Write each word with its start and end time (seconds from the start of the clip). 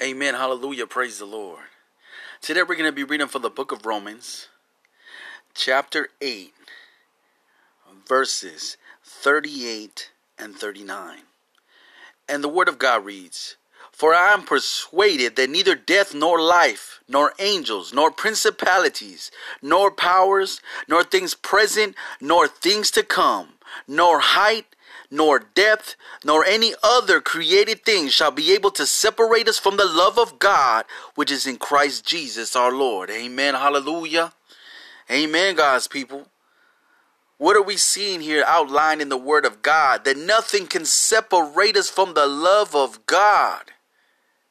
Amen. 0.00 0.34
Hallelujah. 0.34 0.86
Praise 0.86 1.18
the 1.18 1.24
Lord. 1.24 1.64
Today 2.40 2.62
we're 2.62 2.76
going 2.76 2.84
to 2.84 2.92
be 2.92 3.02
reading 3.02 3.26
from 3.26 3.42
the 3.42 3.50
book 3.50 3.72
of 3.72 3.84
Romans, 3.84 4.46
chapter 5.54 6.10
8, 6.20 6.52
verses 8.06 8.76
38 9.02 10.12
and 10.38 10.54
39. 10.54 11.18
And 12.28 12.44
the 12.44 12.48
word 12.48 12.68
of 12.68 12.78
God 12.78 13.04
reads, 13.04 13.56
For 13.90 14.14
I 14.14 14.32
am 14.32 14.44
persuaded 14.44 15.34
that 15.34 15.50
neither 15.50 15.74
death 15.74 16.14
nor 16.14 16.40
life, 16.40 17.00
nor 17.08 17.32
angels, 17.40 17.92
nor 17.92 18.12
principalities, 18.12 19.32
nor 19.60 19.90
powers, 19.90 20.60
nor 20.86 21.02
things 21.02 21.34
present, 21.34 21.96
nor 22.20 22.46
things 22.46 22.92
to 22.92 23.02
come, 23.02 23.54
nor 23.88 24.20
height, 24.20 24.66
nor 25.10 25.38
depth, 25.38 25.96
nor 26.24 26.44
any 26.44 26.74
other 26.82 27.20
created 27.20 27.84
thing 27.84 28.08
shall 28.08 28.30
be 28.30 28.52
able 28.52 28.70
to 28.72 28.86
separate 28.86 29.48
us 29.48 29.58
from 29.58 29.76
the 29.76 29.86
love 29.86 30.18
of 30.18 30.38
God 30.38 30.84
which 31.14 31.30
is 31.30 31.46
in 31.46 31.56
Christ 31.56 32.04
Jesus 32.04 32.54
our 32.54 32.72
Lord. 32.72 33.10
Amen. 33.10 33.54
Hallelujah. 33.54 34.32
Amen, 35.10 35.56
God's 35.56 35.88
people. 35.88 36.28
What 37.38 37.56
are 37.56 37.62
we 37.62 37.76
seeing 37.76 38.20
here 38.20 38.44
outlined 38.46 39.00
in 39.00 39.08
the 39.08 39.16
Word 39.16 39.46
of 39.46 39.62
God? 39.62 40.04
That 40.04 40.18
nothing 40.18 40.66
can 40.66 40.84
separate 40.84 41.76
us 41.76 41.88
from 41.88 42.14
the 42.14 42.26
love 42.26 42.74
of 42.74 43.06
God. 43.06 43.70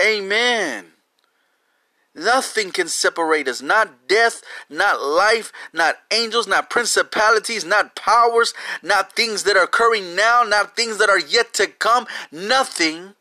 Amen. 0.00 0.92
Nothing 2.18 2.70
can 2.70 2.88
separate 2.88 3.48
us. 3.48 3.62
Not 3.62 4.08
death, 4.08 4.42
not 4.68 5.00
life, 5.00 5.52
not 5.72 5.96
angels, 6.10 6.46
not 6.46 6.70
principalities, 6.70 7.64
not 7.64 7.94
powers, 7.94 8.54
not 8.82 9.12
things 9.12 9.44
that 9.44 9.56
are 9.56 9.64
occurring 9.64 10.14
now, 10.16 10.42
not 10.42 10.76
things 10.76 10.98
that 10.98 11.08
are 11.08 11.18
yet 11.18 11.52
to 11.54 11.66
come. 11.66 12.06
Nothing 12.32 13.14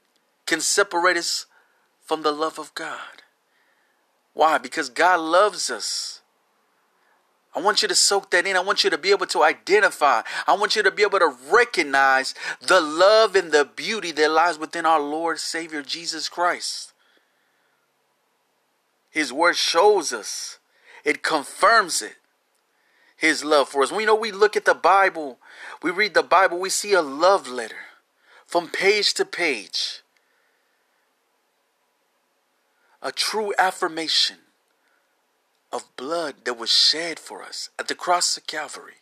can 0.46 0.62
separate 0.62 1.18
us 1.18 1.46
from 2.04 2.24
the 2.24 2.32
love 2.32 2.58
of 2.58 2.74
God. 2.74 3.22
Why? 4.34 4.58
Because 4.58 4.90
God 4.90 5.20
loves 5.20 5.70
us. 5.70 6.22
I 7.56 7.60
want 7.60 7.82
you 7.82 7.88
to 7.88 7.96
soak 7.96 8.30
that 8.32 8.46
in. 8.46 8.56
I 8.56 8.60
want 8.60 8.84
you 8.84 8.92
to 8.92 9.00
be 9.00 9.10
able 9.10 9.26
to 9.28 9.44
identify. 9.44 10.22
I 10.46 10.56
want 10.56 10.76
you 10.76 10.84
to 10.84 10.92
be 10.92 11.02
able 11.02 11.18
to 11.18 11.36
recognize 11.50 12.36
the 12.62 12.80
love 12.80 13.36
and 13.36 13.52
the 13.52 13.66
beauty 13.66 14.12
that 14.12 14.30
lies 14.30 14.60
within 14.60 14.86
our 14.86 15.00
Lord 15.00 15.40
Savior 15.40 15.82
Jesus 15.82 16.30
Christ. 16.30 16.94
His 19.18 19.34
word 19.34 19.58
shows 19.58 20.14
us, 20.14 20.60
it 21.04 21.24
confirms 21.24 22.04
it. 22.04 22.18
His 23.16 23.44
love 23.44 23.68
for 23.68 23.82
us. 23.82 23.92
We 23.92 24.06
know 24.06 24.14
we 24.14 24.32
look 24.32 24.56
at 24.56 24.66
the 24.66 24.76
Bible, 24.76 25.40
we 25.82 25.90
read 25.90 26.14
the 26.14 26.22
Bible, 26.22 26.60
we 26.60 26.70
see 26.70 26.94
a 26.94 27.02
love 27.02 27.48
letter 27.48 27.88
from 28.46 28.70
page 28.70 29.16
to 29.16 29.26
page. 29.26 30.04
A 33.02 33.12
true 33.12 33.56
affirmation 33.58 34.38
of 35.74 35.96
blood 35.96 36.46
that 36.46 36.60
was 36.60 36.70
shed 36.70 37.18
for 37.18 37.42
us 37.42 37.72
at 37.80 37.88
the 37.88 37.96
cross 37.96 38.38
of 38.38 38.46
Calvary. 38.46 39.02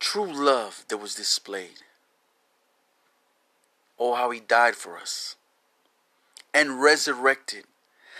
True 0.00 0.32
love 0.32 0.86
that 0.88 0.96
was 0.96 1.14
displayed. 1.14 1.82
Oh, 3.98 4.14
how 4.14 4.30
he 4.30 4.40
died 4.40 4.74
for 4.74 4.96
us 4.96 5.36
and 6.54 6.82
resurrected, 6.82 7.64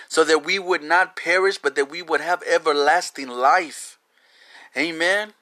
so 0.08 0.24
that 0.24 0.44
we 0.44 0.58
would 0.58 0.82
not 0.82 1.16
perish, 1.16 1.58
but 1.58 1.74
that 1.76 1.90
we 1.90 2.02
would 2.02 2.20
have 2.20 2.42
everlasting 2.42 3.28
life. 3.28 3.98
Amen. 4.76 5.32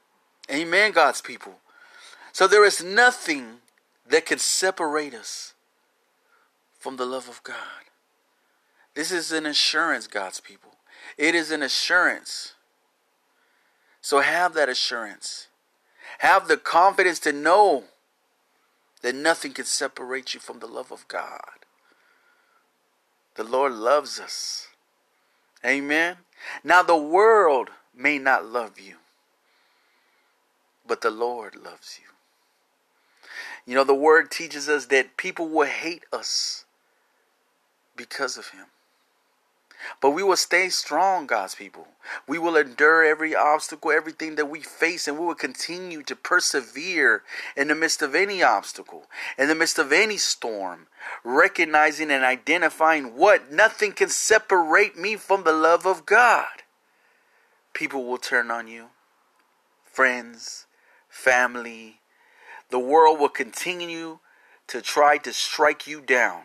Amen, 0.50 0.92
God's 0.92 1.20
people. 1.20 1.54
So 2.32 2.46
there 2.46 2.64
is 2.64 2.82
nothing 2.82 3.58
that 4.08 4.26
can 4.26 4.38
separate 4.38 5.14
us 5.14 5.54
from 6.78 6.96
the 6.96 7.06
love 7.06 7.28
of 7.28 7.42
God. 7.42 7.56
This 8.94 9.12
is 9.12 9.30
an 9.30 9.46
assurance, 9.46 10.06
God's 10.06 10.40
people. 10.40 10.72
It 11.16 11.34
is 11.34 11.50
an 11.50 11.62
assurance. 11.62 12.54
So 14.00 14.20
have 14.20 14.54
that 14.54 14.68
assurance. 14.68 15.48
Have 16.18 16.48
the 16.48 16.56
confidence 16.56 17.18
to 17.20 17.32
know 17.32 17.84
that 19.02 19.14
nothing 19.14 19.52
can 19.52 19.64
separate 19.64 20.34
you 20.34 20.40
from 20.40 20.58
the 20.58 20.66
love 20.66 20.90
of 20.90 21.06
God. 21.08 21.66
The 23.40 23.48
Lord 23.48 23.72
loves 23.72 24.20
us. 24.20 24.68
Amen. 25.64 26.18
Now, 26.62 26.82
the 26.82 26.94
world 26.94 27.70
may 27.96 28.18
not 28.18 28.44
love 28.44 28.78
you, 28.78 28.96
but 30.86 31.00
the 31.00 31.10
Lord 31.10 31.56
loves 31.56 31.98
you. 32.02 32.08
You 33.64 33.76
know, 33.76 33.84
the 33.84 33.94
word 33.94 34.30
teaches 34.30 34.68
us 34.68 34.84
that 34.88 35.16
people 35.16 35.48
will 35.48 35.66
hate 35.66 36.04
us 36.12 36.66
because 37.96 38.36
of 38.36 38.48
Him. 38.48 38.66
But 40.00 40.10
we 40.10 40.22
will 40.22 40.36
stay 40.36 40.68
strong, 40.68 41.26
God's 41.26 41.54
people. 41.54 41.88
We 42.26 42.38
will 42.38 42.56
endure 42.56 43.04
every 43.04 43.34
obstacle, 43.34 43.90
everything 43.90 44.36
that 44.36 44.48
we 44.48 44.60
face, 44.60 45.06
and 45.06 45.18
we 45.18 45.26
will 45.26 45.34
continue 45.34 46.02
to 46.04 46.16
persevere 46.16 47.22
in 47.56 47.68
the 47.68 47.74
midst 47.74 48.02
of 48.02 48.14
any 48.14 48.42
obstacle, 48.42 49.04
in 49.38 49.48
the 49.48 49.54
midst 49.54 49.78
of 49.78 49.92
any 49.92 50.16
storm, 50.16 50.86
recognizing 51.24 52.10
and 52.10 52.24
identifying 52.24 53.16
what 53.16 53.50
nothing 53.50 53.92
can 53.92 54.08
separate 54.08 54.96
me 54.96 55.16
from 55.16 55.44
the 55.44 55.52
love 55.52 55.86
of 55.86 56.06
God. 56.06 56.62
People 57.72 58.04
will 58.04 58.18
turn 58.18 58.50
on 58.50 58.66
you, 58.66 58.86
friends, 59.84 60.66
family. 61.08 62.00
The 62.70 62.78
world 62.78 63.18
will 63.18 63.28
continue 63.28 64.18
to 64.68 64.80
try 64.80 65.18
to 65.18 65.32
strike 65.32 65.86
you 65.86 66.00
down, 66.00 66.42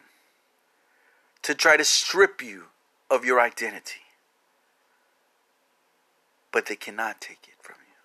to 1.44 1.54
try 1.54 1.78
to 1.78 1.86
strip 1.86 2.42
you 2.42 2.66
of 3.10 3.26
your 3.26 3.40
identity. 3.40 4.02
But 6.52 6.68
they 6.68 6.76
cannot 6.76 7.22
take 7.22 7.48
it 7.48 7.56
from 7.62 7.76
you. 7.88 7.96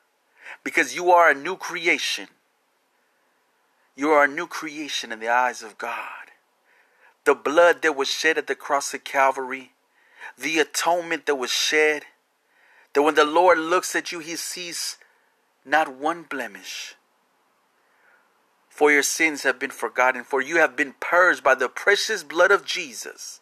Because 0.65 0.95
you 0.95 1.11
are 1.11 1.31
a 1.31 1.35
new 1.35 1.57
creation. 1.57 2.29
You 3.97 4.11
are 4.11 4.25
a 4.25 4.29
new 4.29 4.47
creation 4.47 5.13
in 5.13 5.21
the 5.21 5.29
eyes 5.29 5.63
of 5.63 5.79
God. 5.79 6.33
The 7.25 7.35
blood 7.35 7.83
that 7.83 7.97
was 7.97 8.09
shed 8.09 8.39
at 8.39 8.47
the 8.47 8.55
cross 8.55 8.95
of 8.95 9.05
Calvary, 9.05 9.73
the 10.39 10.59
atonement 10.59 11.27
that 11.27 11.37
was 11.37 11.51
shed, 11.51 12.05
that 12.95 13.03
when 13.03 13.15
the 13.15 13.25
Lord 13.25 13.59
looks 13.59 13.95
at 13.95 14.11
you, 14.11 14.19
he 14.19 14.37
sees 14.37 14.97
not 15.65 15.95
one 15.95 16.23
blemish. 16.23 16.95
For 18.69 18.91
your 18.91 19.03
sins 19.03 19.43
have 19.43 19.59
been 19.59 19.71
forgotten, 19.71 20.25
for 20.25 20.41
you 20.41 20.57
have 20.57 20.75
been 20.75 20.95
purged 20.99 21.45
by 21.45 21.55
the 21.55 21.69
precious 21.69 22.23
blood 22.23 22.51
of 22.51 22.65
Jesus. 22.65 23.40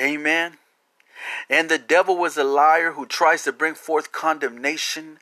Amen. 0.00 0.58
And 1.48 1.68
the 1.68 1.78
devil 1.78 2.16
was 2.16 2.36
a 2.36 2.44
liar 2.44 2.92
who 2.92 3.06
tries 3.06 3.44
to 3.44 3.52
bring 3.52 3.74
forth 3.74 4.12
condemnation, 4.12 5.18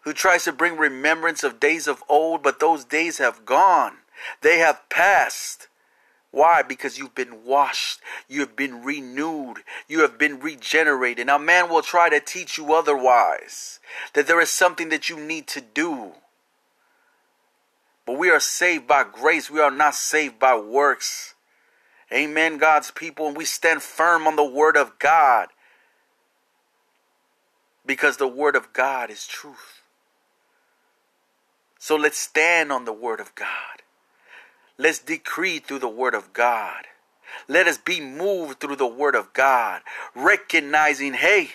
who 0.00 0.12
tries 0.12 0.44
to 0.44 0.52
bring 0.52 0.76
remembrance 0.76 1.44
of 1.44 1.60
days 1.60 1.86
of 1.86 2.02
old, 2.08 2.42
but 2.42 2.60
those 2.60 2.84
days 2.84 3.18
have 3.18 3.44
gone. 3.44 3.98
They 4.40 4.58
have 4.58 4.88
passed. 4.88 5.68
Why? 6.32 6.62
Because 6.62 6.98
you've 6.98 7.14
been 7.14 7.44
washed, 7.44 8.00
you 8.26 8.40
have 8.40 8.56
been 8.56 8.82
renewed, 8.82 9.58
you 9.86 10.00
have 10.00 10.16
been 10.16 10.40
regenerated. 10.40 11.26
Now, 11.26 11.36
man 11.36 11.68
will 11.68 11.82
try 11.82 12.08
to 12.08 12.20
teach 12.20 12.56
you 12.56 12.72
otherwise, 12.72 13.80
that 14.14 14.26
there 14.26 14.40
is 14.40 14.48
something 14.48 14.88
that 14.88 15.10
you 15.10 15.20
need 15.20 15.46
to 15.48 15.60
do. 15.60 16.12
But 18.06 18.18
we 18.18 18.30
are 18.30 18.40
saved 18.40 18.88
by 18.88 19.04
grace, 19.04 19.50
we 19.50 19.60
are 19.60 19.70
not 19.70 19.94
saved 19.94 20.38
by 20.38 20.56
works. 20.56 21.31
Amen, 22.12 22.58
God's 22.58 22.90
people. 22.90 23.26
And 23.26 23.36
we 23.36 23.44
stand 23.44 23.82
firm 23.82 24.26
on 24.26 24.36
the 24.36 24.44
Word 24.44 24.76
of 24.76 24.98
God 24.98 25.48
because 27.86 28.18
the 28.18 28.28
Word 28.28 28.54
of 28.54 28.72
God 28.72 29.10
is 29.10 29.26
truth. 29.26 29.82
So 31.78 31.96
let's 31.96 32.18
stand 32.18 32.70
on 32.70 32.84
the 32.84 32.92
Word 32.92 33.18
of 33.18 33.34
God. 33.34 33.48
Let's 34.78 34.98
decree 34.98 35.58
through 35.58 35.80
the 35.80 35.88
Word 35.88 36.14
of 36.14 36.32
God. 36.32 36.86
Let 37.48 37.66
us 37.66 37.78
be 37.78 38.00
moved 38.00 38.60
through 38.60 38.76
the 38.76 38.86
Word 38.86 39.14
of 39.14 39.32
God, 39.32 39.82
recognizing, 40.14 41.14
hey, 41.14 41.50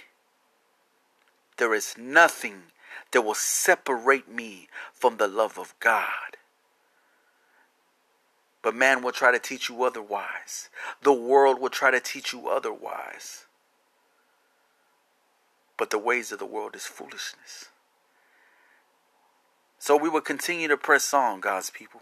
there 1.57 1.73
is 1.73 1.95
nothing 1.97 2.63
that 3.11 3.21
will 3.21 3.35
separate 3.35 4.29
me 4.29 4.67
from 4.93 5.17
the 5.17 5.27
love 5.27 5.57
of 5.57 5.75
God. 5.79 6.37
But 8.67 8.75
man 8.75 9.01
will 9.01 9.13
try 9.13 9.31
to 9.31 9.39
teach 9.39 9.69
you 9.69 9.85
otherwise. 9.85 10.67
The 11.01 11.13
world 11.13 11.61
will 11.61 11.69
try 11.69 11.89
to 11.89 12.01
teach 12.01 12.33
you 12.33 12.49
otherwise. 12.49 13.45
But 15.77 15.89
the 15.89 15.97
ways 15.97 16.33
of 16.33 16.39
the 16.39 16.45
world 16.45 16.75
is 16.75 16.85
foolishness. 16.85 17.69
So 19.79 19.95
we 19.95 20.09
will 20.09 20.19
continue 20.19 20.67
to 20.67 20.75
press 20.75 21.13
on, 21.13 21.39
God's 21.39 21.69
people. 21.69 22.01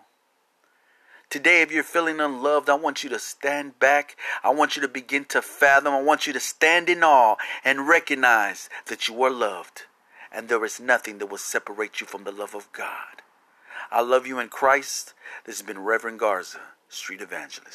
Today, 1.30 1.62
if 1.62 1.72
you're 1.72 1.84
feeling 1.84 2.20
unloved, 2.20 2.68
I 2.68 2.74
want 2.74 3.04
you 3.04 3.12
to 3.12 3.20
stand 3.20 3.78
back. 3.78 4.18
I 4.44 4.50
want 4.50 4.76
you 4.76 4.82
to 4.82 4.88
begin 4.88 5.26
to 5.26 5.44
fathom. 5.44 5.94
I 5.94 6.02
want 6.02 6.26
you 6.26 6.34
to 6.34 6.40
stand 6.40 6.90
in 6.90 7.04
awe 7.04 7.36
and 7.64 7.88
recognize 7.88 8.72
that 8.88 9.08
you 9.08 9.22
are 9.22 9.30
loved. 9.30 9.84
And 10.32 10.50
there 10.50 10.66
is 10.66 10.80
nothing 10.80 11.20
that 11.20 11.28
will 11.28 11.38
separate 11.38 12.02
you 12.02 12.08
from 12.08 12.24
the 12.24 12.32
love 12.32 12.56
of 12.56 12.74
God. 12.74 13.22
I 13.92 14.02
love 14.02 14.26
you 14.26 14.40
in 14.40 14.50
Christ. 14.50 15.14
This 15.46 15.60
has 15.60 15.66
been 15.66 15.80
Reverend 15.80 16.20
Garza, 16.20 16.60
Street 16.90 17.22
Evangelist. 17.22 17.74